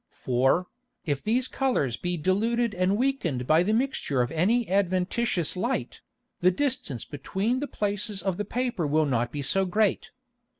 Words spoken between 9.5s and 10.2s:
great.